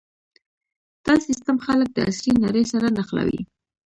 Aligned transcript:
دا 1.05 1.13
سیستم 1.27 1.57
خلک 1.65 1.89
د 1.93 1.97
عصري 2.09 2.33
نړۍ 2.45 2.63
سره 2.73 2.87
نښلوي. 2.97 3.41